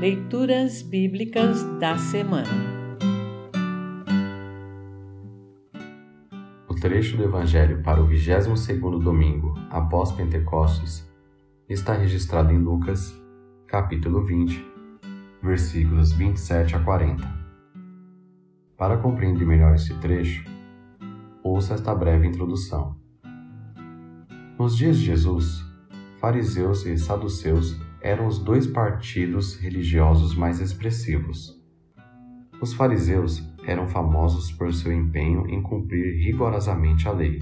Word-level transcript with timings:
Leituras 0.00 0.80
Bíblicas 0.80 1.64
da 1.80 1.98
Semana 1.98 2.48
O 6.68 6.74
trecho 6.76 7.16
do 7.16 7.24
Evangelho 7.24 7.82
para 7.82 8.00
o 8.00 8.06
22º 8.06 9.02
domingo 9.02 9.54
após 9.68 10.12
Pentecostes 10.12 11.04
está 11.68 11.94
registrado 11.94 12.52
em 12.52 12.58
Lucas, 12.58 13.12
capítulo 13.66 14.24
20, 14.24 14.64
versículos 15.42 16.12
27 16.12 16.76
a 16.76 16.78
40. 16.78 17.24
Para 18.76 18.98
compreender 18.98 19.44
melhor 19.44 19.74
esse 19.74 19.94
trecho, 19.94 20.44
ouça 21.42 21.74
esta 21.74 21.92
breve 21.92 22.28
introdução. 22.28 22.96
Nos 24.56 24.76
dias 24.76 24.96
de 24.96 25.06
Jesus, 25.06 25.60
fariseus 26.20 26.86
e 26.86 26.96
saduceus 26.96 27.87
eram 28.00 28.26
os 28.26 28.38
dois 28.38 28.66
partidos 28.66 29.56
religiosos 29.56 30.34
mais 30.34 30.60
expressivos. 30.60 31.58
Os 32.60 32.72
fariseus 32.72 33.42
eram 33.64 33.86
famosos 33.86 34.50
por 34.50 34.72
seu 34.72 34.92
empenho 34.92 35.46
em 35.48 35.62
cumprir 35.62 36.24
rigorosamente 36.24 37.08
a 37.08 37.12
lei. 37.12 37.40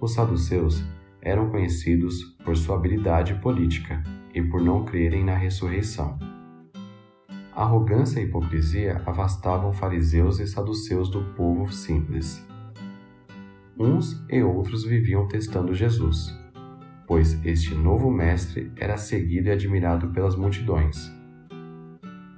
Os 0.00 0.14
saduceus 0.14 0.82
eram 1.20 1.50
conhecidos 1.50 2.22
por 2.44 2.56
sua 2.56 2.76
habilidade 2.76 3.34
política 3.40 4.02
e 4.34 4.42
por 4.42 4.60
não 4.62 4.84
crerem 4.84 5.24
na 5.24 5.34
ressurreição. 5.34 6.18
Arrogância 7.54 8.20
e 8.20 8.24
hipocrisia 8.24 9.02
afastavam 9.04 9.72
fariseus 9.72 10.38
e 10.38 10.46
saduceus 10.46 11.10
do 11.10 11.24
povo 11.34 11.72
simples. 11.72 12.46
Uns 13.76 14.24
e 14.30 14.42
outros 14.42 14.84
viviam 14.84 15.26
testando 15.26 15.74
Jesus 15.74 16.36
pois 17.08 17.42
este 17.44 17.74
novo 17.74 18.10
mestre 18.10 18.70
era 18.76 18.98
seguido 18.98 19.48
e 19.48 19.50
admirado 19.50 20.10
pelas 20.10 20.36
multidões. 20.36 21.10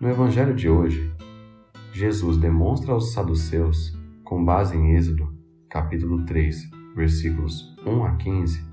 No 0.00 0.08
Evangelho 0.08 0.54
de 0.54 0.68
hoje, 0.68 1.12
Jesus 1.92 2.36
demonstra 2.36 2.92
aos 2.92 3.12
saduceus, 3.12 3.98
com 4.22 4.42
base 4.44 4.76
em 4.76 4.94
Êxodo, 4.94 5.36
capítulo 5.68 6.24
3, 6.24 6.70
versículos 6.94 7.76
1 7.84 8.04
a 8.04 8.16
15, 8.16 8.64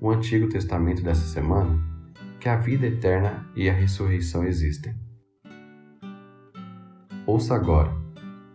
o 0.00 0.10
Antigo 0.10 0.48
Testamento 0.48 1.02
dessa 1.02 1.26
semana, 1.26 1.76
que 2.38 2.48
a 2.48 2.56
vida 2.56 2.86
eterna 2.86 3.44
e 3.56 3.68
a 3.68 3.72
ressurreição 3.72 4.44
existem. 4.44 4.94
Ouça 7.26 7.56
agora 7.56 7.92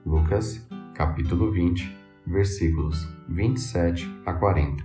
Lucas, 0.06 0.68
capítulo 0.94 1.52
20, 1.52 1.98
versículos 2.26 3.08
27 3.30 4.10
a 4.26 4.34
40. 4.34 4.84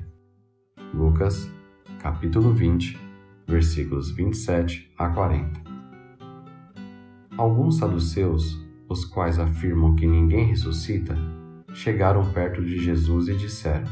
Lucas, 0.95 1.51
capítulo 1.99 2.53
20, 2.53 2.97
versículos 3.49 4.13
27 4.13 4.93
a 4.97 5.09
40. 5.09 5.61
Alguns 7.37 7.79
saduceus, 7.79 8.57
os 8.89 9.05
quais 9.05 9.41
afirmam 9.41 9.97
que 9.97 10.07
ninguém 10.07 10.47
ressuscita, 10.47 11.17
chegaram 11.73 12.33
perto 12.33 12.65
de 12.65 12.79
Jesus 12.79 13.27
e 13.27 13.35
disseram: 13.35 13.87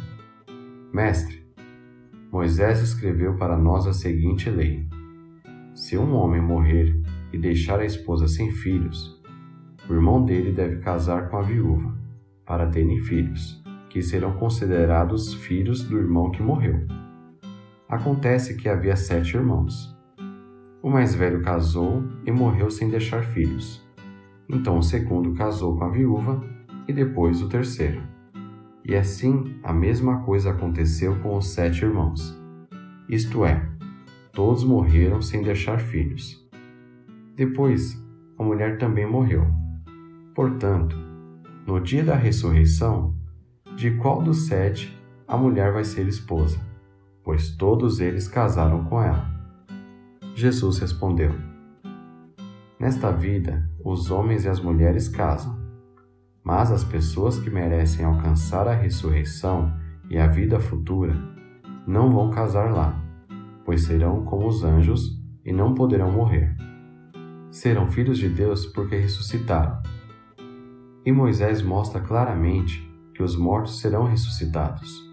Mestre, 0.92 1.44
Moisés 2.30 2.80
escreveu 2.80 3.34
para 3.36 3.56
nós 3.56 3.88
a 3.88 3.92
seguinte 3.92 4.48
lei: 4.48 4.88
Se 5.74 5.98
um 5.98 6.14
homem 6.14 6.40
morrer 6.40 6.96
e 7.32 7.38
deixar 7.38 7.80
a 7.80 7.84
esposa 7.84 8.28
sem 8.28 8.52
filhos, 8.52 9.20
o 9.88 9.92
irmão 9.92 10.24
dele 10.24 10.52
deve 10.52 10.76
casar 10.76 11.28
com 11.28 11.38
a 11.38 11.42
viúva, 11.42 11.92
para 12.44 12.68
terem 12.68 13.00
filhos, 13.00 13.60
que 13.90 14.00
serão 14.00 14.36
considerados 14.36 15.34
filhos 15.34 15.82
do 15.82 15.98
irmão 15.98 16.30
que 16.30 16.40
morreu. 16.40 16.86
Acontece 17.88 18.56
que 18.56 18.68
havia 18.68 18.96
sete 18.96 19.36
irmãos. 19.36 19.96
O 20.82 20.90
mais 20.90 21.14
velho 21.14 21.40
casou 21.42 22.02
e 22.24 22.32
morreu 22.32 22.68
sem 22.68 22.90
deixar 22.90 23.22
filhos. 23.22 23.86
Então 24.48 24.78
o 24.78 24.82
segundo 24.82 25.34
casou 25.34 25.76
com 25.76 25.84
a 25.84 25.90
viúva 25.90 26.44
e 26.88 26.92
depois 26.92 27.40
o 27.42 27.48
terceiro. 27.48 28.02
E 28.84 28.94
assim 28.94 29.58
a 29.62 29.72
mesma 29.72 30.20
coisa 30.24 30.50
aconteceu 30.50 31.20
com 31.20 31.36
os 31.36 31.48
sete 31.48 31.84
irmãos. 31.84 32.36
Isto 33.08 33.44
é, 33.44 33.68
todos 34.32 34.64
morreram 34.64 35.22
sem 35.22 35.42
deixar 35.42 35.78
filhos. 35.78 36.44
Depois, 37.36 38.04
a 38.36 38.42
mulher 38.42 38.78
também 38.78 39.08
morreu. 39.08 39.46
Portanto, 40.34 40.96
no 41.66 41.80
dia 41.80 42.02
da 42.02 42.16
ressurreição, 42.16 43.14
de 43.76 43.92
qual 43.92 44.22
dos 44.22 44.46
sete 44.46 44.96
a 45.28 45.36
mulher 45.36 45.72
vai 45.72 45.84
ser 45.84 46.06
esposa? 46.08 46.58
Pois 47.26 47.50
todos 47.50 47.98
eles 47.98 48.28
casaram 48.28 48.84
com 48.84 49.02
ela. 49.02 49.28
Jesus 50.36 50.78
respondeu: 50.78 51.32
Nesta 52.78 53.10
vida, 53.10 53.68
os 53.84 54.12
homens 54.12 54.44
e 54.44 54.48
as 54.48 54.60
mulheres 54.60 55.08
casam, 55.08 55.58
mas 56.44 56.70
as 56.70 56.84
pessoas 56.84 57.36
que 57.36 57.50
merecem 57.50 58.04
alcançar 58.04 58.68
a 58.68 58.74
ressurreição 58.74 59.74
e 60.08 60.16
a 60.16 60.28
vida 60.28 60.60
futura 60.60 61.16
não 61.84 62.12
vão 62.12 62.30
casar 62.30 62.72
lá, 62.72 62.96
pois 63.64 63.82
serão 63.82 64.24
como 64.24 64.46
os 64.46 64.62
anjos 64.62 65.20
e 65.44 65.52
não 65.52 65.74
poderão 65.74 66.12
morrer. 66.12 66.56
Serão 67.50 67.88
filhos 67.88 68.18
de 68.18 68.28
Deus 68.28 68.66
porque 68.66 68.94
ressuscitaram. 68.94 69.82
E 71.04 71.10
Moisés 71.10 71.60
mostra 71.60 72.00
claramente 72.00 72.88
que 73.14 73.22
os 73.22 73.36
mortos 73.36 73.80
serão 73.80 74.04
ressuscitados. 74.04 75.05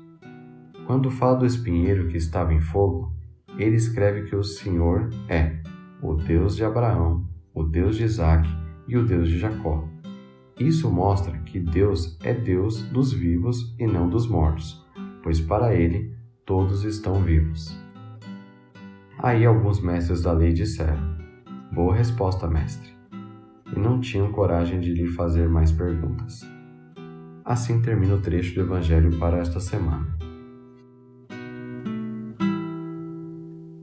Quando 0.86 1.10
fala 1.10 1.38
do 1.38 1.46
espinheiro 1.46 2.08
que 2.08 2.18
estava 2.18 2.54
em 2.54 2.60
fogo, 2.60 3.14
ele 3.58 3.76
escreve 3.76 4.24
que 4.24 4.36
o 4.36 4.44
Senhor 4.44 5.10
é 5.30 5.62
o 6.02 6.14
Deus 6.14 6.56
de 6.56 6.66
Abraão, 6.66 7.26
o 7.54 7.64
Deus 7.64 7.96
de 7.96 8.04
Isaac 8.04 8.48
e 8.88 8.98
o 8.98 9.06
Deus 9.06 9.30
de 9.30 9.40
Jacó. 9.40 9.88
Isso 10.60 10.92
mostra 10.92 11.38
que 11.40 11.60
Deus 11.60 12.18
é 12.24 12.34
Deus 12.34 12.82
dos 12.90 13.14
vivos 13.14 13.74
e 13.80 13.88
não 13.88 14.10
dos 14.10 14.28
mortos, 14.28 14.86
pois 15.24 15.40
para 15.40 15.74
ele 15.74 16.14
todos 16.46 16.84
estão 16.84 17.22
vivos. 17.22 17.76
Aí 19.18 19.46
alguns 19.46 19.82
mestres 19.82 20.22
da 20.22 20.34
lei 20.34 20.52
disseram: 20.52 21.18
Boa 21.72 21.96
resposta, 21.96 22.46
mestre. 22.46 22.92
E 23.74 23.80
não 23.80 24.02
tinham 24.02 24.32
coragem 24.32 24.82
de 24.82 24.94
lhe 24.94 25.08
fazer 25.08 25.48
mais 25.48 25.72
perguntas. 25.72 26.42
Assim 27.46 27.82
termina 27.82 28.16
o 28.16 28.22
trecho 28.22 28.54
do 28.54 28.62
Evangelho 28.62 29.18
para 29.18 29.38
esta 29.38 29.60
semana. 29.60 30.23